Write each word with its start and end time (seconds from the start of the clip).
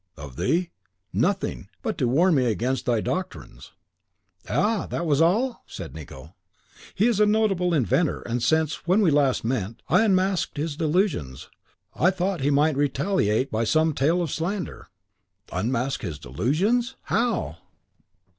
"Of 0.17 0.35
thee? 0.35 0.71
Nothing; 1.13 1.69
but 1.83 1.95
to 1.99 2.07
warn 2.07 2.33
me 2.33 2.45
against 2.45 2.87
thy 2.87 3.01
doctrines." 3.01 3.71
"Aha! 4.49 4.87
was 5.03 5.19
that 5.19 5.25
all?" 5.25 5.63
said 5.67 5.93
Nicot. 5.93 6.31
"He 6.95 7.05
is 7.05 7.19
a 7.19 7.27
notable 7.27 7.71
inventor, 7.71 8.21
and 8.23 8.41
since, 8.41 8.87
when 8.87 9.01
we 9.01 9.11
met 9.11 9.43
last, 9.43 9.45
I 9.89 10.03
unmasked 10.03 10.57
his 10.57 10.75
delusions, 10.75 11.51
I 11.93 12.09
thought 12.09 12.41
he 12.41 12.49
might 12.49 12.77
retaliate 12.77 13.51
by 13.51 13.63
some 13.63 13.93
tale 13.93 14.23
of 14.23 14.31
slander." 14.31 14.87
"Unmasked 15.51 16.01
his 16.01 16.17
delusions! 16.17 16.95
how?" 17.03 17.57